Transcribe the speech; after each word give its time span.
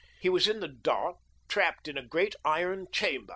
He 0.19 0.29
was 0.29 0.47
in 0.47 0.61
the 0.61 0.67
dark, 0.67 1.17
trapped 1.47 1.87
in 1.87 1.95
a 1.95 2.01
great 2.01 2.33
iron 2.43 2.87
chamber. 2.91 3.29